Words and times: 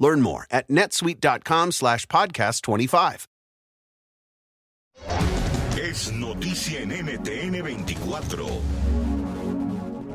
Learn 0.00 0.22
more 0.22 0.46
at 0.50 0.68
netsuite.com 0.68 1.72
slash 1.72 2.06
podcast 2.06 2.62
25. 2.62 3.26
Es 5.80 6.12
noticia 6.12 6.80
en 6.80 6.90
NTN 6.90 7.62
24. 7.62 8.46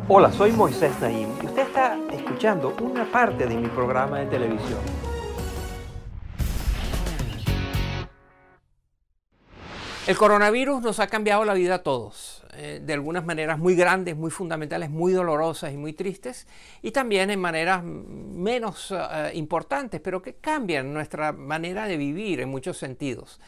Hola, 0.07 0.31
soy 0.31 0.51
Moisés 0.51 0.99
Naim 0.99 1.29
y 1.41 1.45
usted 1.45 1.63
está 1.63 1.97
escuchando 2.11 2.75
una 2.81 3.11
parte 3.11 3.45
de 3.45 3.55
mi 3.55 3.67
programa 3.69 4.19
de 4.19 4.25
televisión. 4.27 5.14
El 10.07 10.17
coronavirus 10.17 10.83
nos 10.83 10.99
ha 10.99 11.07
cambiado 11.07 11.45
la 11.45 11.55
vida 11.55 11.75
a 11.75 11.79
todos, 11.81 12.43
eh, 12.53 12.79
de 12.79 12.93
algunas 12.93 13.25
maneras 13.25 13.57
muy 13.57 13.73
grandes, 13.73 14.15
muy 14.15 14.29
fundamentales, 14.29 14.91
muy 14.91 15.13
dolorosas 15.13 15.73
y 15.73 15.77
muy 15.77 15.93
tristes, 15.93 16.45
y 16.83 16.91
también 16.91 17.31
en 17.31 17.39
maneras 17.39 17.83
menos 17.83 18.93
eh, 18.95 19.31
importantes, 19.33 19.99
pero 20.01 20.21
que 20.21 20.35
cambian 20.35 20.93
nuestra 20.93 21.31
manera 21.31 21.87
de 21.87 21.97
vivir 21.97 22.39
en 22.39 22.49
muchos 22.49 22.77
sentidos. 22.77 23.39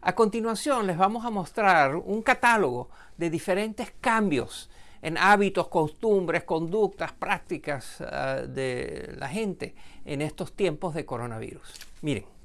A 0.00 0.14
continuación 0.14 0.86
les 0.86 0.96
vamos 0.96 1.24
a 1.24 1.30
mostrar 1.30 1.96
un 1.96 2.22
catálogo 2.22 2.90
de 3.16 3.28
diferentes 3.28 3.92
cambios 4.00 4.70
en 5.02 5.18
hábitos, 5.18 5.66
costumbres, 5.66 6.44
conductas, 6.44 7.10
prácticas 7.10 8.00
uh, 8.00 8.46
de 8.46 9.14
la 9.18 9.28
gente 9.28 9.74
en 10.04 10.22
estos 10.22 10.52
tiempos 10.52 10.94
de 10.94 11.04
coronavirus. 11.04 11.74
Miren. 12.02 12.37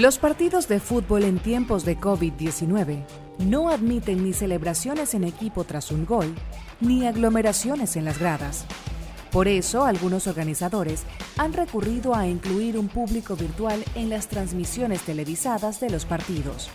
Los 0.00 0.16
partidos 0.16 0.66
de 0.66 0.80
fútbol 0.80 1.24
en 1.24 1.38
tiempos 1.38 1.84
de 1.84 1.98
COVID-19 1.98 3.04
no 3.40 3.68
admiten 3.68 4.24
ni 4.24 4.32
celebraciones 4.32 5.12
en 5.12 5.24
equipo 5.24 5.64
tras 5.64 5.90
un 5.90 6.06
gol, 6.06 6.34
ni 6.80 7.06
aglomeraciones 7.06 7.96
en 7.96 8.06
las 8.06 8.18
gradas. 8.18 8.64
Por 9.30 9.46
eso, 9.46 9.84
algunos 9.84 10.26
organizadores 10.26 11.02
han 11.36 11.52
recurrido 11.52 12.14
a 12.14 12.26
incluir 12.26 12.78
un 12.78 12.88
público 12.88 13.36
virtual 13.36 13.84
en 13.94 14.08
las 14.08 14.28
transmisiones 14.28 15.02
televisadas 15.02 15.80
de 15.80 15.90
los 15.90 16.06
partidos. 16.06 16.70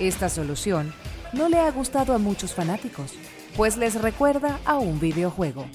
Esta 0.00 0.28
solución 0.28 0.92
no 1.32 1.48
le 1.48 1.60
ha 1.60 1.70
gustado 1.70 2.14
a 2.14 2.18
muchos 2.18 2.52
fanáticos, 2.52 3.12
pues 3.56 3.76
les 3.76 3.94
recuerda 3.94 4.58
a 4.64 4.76
un 4.76 4.98
videojuego. 4.98 5.66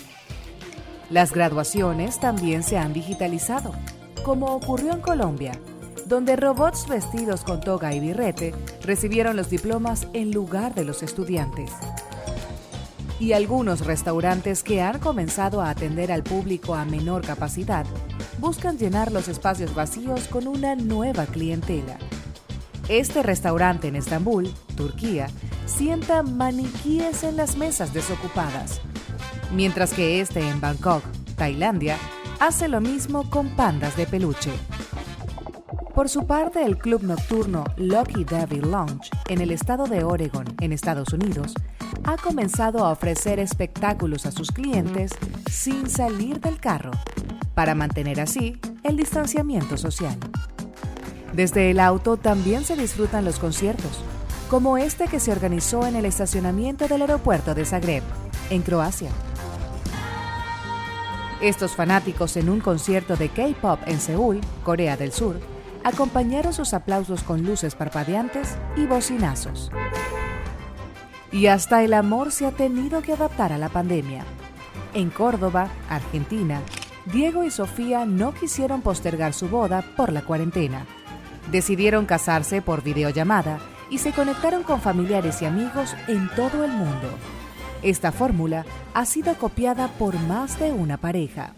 Las 1.10 1.32
graduaciones 1.32 2.20
también 2.20 2.64
se 2.64 2.78
han 2.78 2.92
digitalizado, 2.92 3.72
como 4.26 4.48
ocurrió 4.48 4.92
en 4.92 5.00
Colombia, 5.00 5.54
donde 6.12 6.36
robots 6.36 6.90
vestidos 6.90 7.46
con 7.46 7.62
toga 7.62 7.96
y 7.96 8.02
birrete 8.02 8.54
recibieron 8.84 9.38
los 9.38 9.50
diplomas 9.50 10.08
en 10.12 10.32
lugar 10.32 10.76
de 10.76 10.84
los 10.84 11.04
estudiantes 11.04 11.72
y 13.18 13.32
algunos 13.32 13.86
restaurantes 13.86 14.62
que 14.62 14.82
han 14.82 15.00
comenzado 15.00 15.62
a 15.62 15.70
atender 15.70 16.12
al 16.12 16.24
público 16.24 16.76
a 16.76 16.84
menor 16.84 17.26
capacidad 17.26 17.86
buscan 18.40 18.78
llenar 18.78 19.14
los 19.14 19.30
espacios 19.30 19.74
vacíos 19.74 20.28
con 20.28 20.50
una 20.50 20.76
nueva 20.76 21.28
clientela. 21.28 21.98
Este 22.90 23.24
restaurante 23.24 23.88
en 23.88 23.96
Estambul, 23.96 24.54
Turquía, 24.76 25.28
sienta 25.66 26.24
maniquíes 26.24 27.24
en 27.24 27.38
las 27.38 27.56
mesas 27.56 27.94
desocupadas, 27.94 28.82
mientras 29.56 29.94
que 29.94 30.20
este 30.20 30.42
en 30.42 30.60
Bangkok, 30.60 31.04
Tailandia, 31.38 31.96
hace 32.42 32.68
lo 32.68 32.82
mismo 32.82 33.30
con 33.30 33.56
pandas 33.56 33.96
de 33.96 34.08
peluche. 34.08 34.52
Por 35.94 36.08
su 36.08 36.26
parte, 36.26 36.64
el 36.64 36.78
club 36.78 37.04
nocturno 37.04 37.66
Lucky 37.76 38.24
Devil 38.24 38.72
Lounge, 38.72 39.10
en 39.28 39.42
el 39.42 39.52
estado 39.52 39.88
de 39.88 40.06
Oregon, 40.06 40.46
en 40.62 40.72
Estados 40.72 41.12
Unidos, 41.12 41.54
ha 42.06 42.16
comenzado 42.16 42.86
a 42.86 42.92
ofrecer 42.92 43.40
espectáculos 43.40 44.26
a 44.26 44.32
sus 44.32 44.52
clientes 44.52 45.12
sin 45.50 45.90
salir 45.90 46.40
del 46.40 46.60
carro, 46.62 46.92
para 47.56 47.76
mantener 47.76 48.22
así 48.22 48.58
el 48.84 48.96
distanciamiento 48.96 49.76
social. 49.76 50.16
Desde 51.34 51.72
el 51.72 51.80
auto 51.80 52.16
también 52.16 52.64
se 52.64 52.78
disfrutan 52.78 53.26
los 53.26 53.38
conciertos, 53.38 54.02
como 54.50 54.78
este 54.78 55.08
que 55.08 55.20
se 55.20 55.34
organizó 55.34 55.86
en 55.86 55.98
el 55.98 56.06
estacionamiento 56.06 56.88
del 56.88 57.02
aeropuerto 57.02 57.54
de 57.54 57.66
Zagreb, 57.66 58.04
en 58.50 58.62
Croacia. 58.62 59.10
Estos 61.42 61.74
fanáticos 61.74 62.38
en 62.38 62.50
un 62.50 62.62
concierto 62.62 63.18
de 63.18 63.28
K-Pop 63.28 63.80
en 63.88 64.00
Seúl, 64.00 64.40
Corea 64.64 64.96
del 64.96 65.12
Sur, 65.12 65.38
acompañaron 65.84 66.54
sus 66.54 66.74
aplausos 66.74 67.24
con 67.24 67.44
luces 67.44 67.76
parpadeantes 67.76 68.58
y 68.76 68.86
bocinazos. 68.86 69.72
Y 71.32 71.48
hasta 71.48 71.84
el 71.84 71.94
amor 71.94 72.32
se 72.32 72.46
ha 72.46 72.52
tenido 72.52 73.02
que 73.02 73.14
adaptar 73.14 73.54
a 73.54 73.58
la 73.58 73.70
pandemia. 73.70 74.26
En 74.94 75.10
Córdoba, 75.10 75.70
Argentina, 75.90 76.62
Diego 77.06 77.44
y 77.44 77.52
Sofía 77.52 78.06
no 78.06 78.34
quisieron 78.34 78.82
postergar 78.82 79.34
su 79.34 79.50
boda 79.50 79.84
por 79.96 80.12
la 80.12 80.22
cuarentena. 80.22 80.86
Decidieron 81.52 82.06
casarse 82.06 82.62
por 82.62 82.84
videollamada 82.84 83.60
y 83.90 83.98
se 83.98 84.12
conectaron 84.12 84.64
con 84.64 84.82
familiares 84.82 85.42
y 85.42 85.46
amigos 85.46 85.96
en 86.08 86.30
todo 86.36 86.64
el 86.64 86.72
mundo. 86.72 87.10
Esta 87.82 88.12
fórmula 88.12 88.66
ha 88.94 89.06
sido 89.06 89.34
copiada 89.36 89.88
por 89.88 90.20
más 90.20 90.60
de 90.60 90.72
una 90.72 90.98
pareja. 90.98 91.56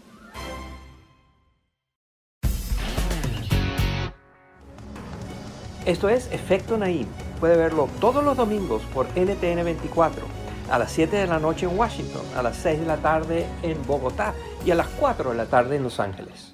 Esto 5.86 6.08
es 6.08 6.32
Efecto 6.32 6.78
Naim. 6.78 7.06
Puede 7.40 7.58
verlo 7.58 7.90
todos 8.00 8.24
los 8.24 8.38
domingos 8.38 8.80
por 8.94 9.06
NTN 9.08 9.62
24, 9.64 10.24
a 10.70 10.78
las 10.78 10.90
7 10.90 11.14
de 11.14 11.26
la 11.26 11.38
noche 11.38 11.66
en 11.66 11.78
Washington, 11.78 12.22
a 12.34 12.42
las 12.42 12.56
6 12.56 12.80
de 12.80 12.86
la 12.86 12.96
tarde 12.96 13.44
en 13.62 13.86
Bogotá 13.86 14.32
y 14.64 14.70
a 14.70 14.76
las 14.76 14.86
4 14.86 15.30
de 15.30 15.36
la 15.36 15.44
tarde 15.44 15.76
en 15.76 15.82
Los 15.82 16.00
Ángeles. 16.00 16.53